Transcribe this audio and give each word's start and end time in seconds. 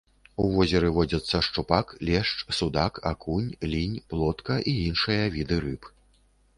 У 0.43 0.45
возеры 0.53 0.87
водзяцца 0.95 1.41
шчупак, 1.49 1.93
лешч, 2.09 2.33
судак, 2.61 2.93
акунь, 3.13 3.53
лінь, 3.75 3.97
плотка 4.11 4.61
і 4.75 4.79
іншыя 4.91 5.33
віды 5.39 5.65
рыб. 5.67 5.81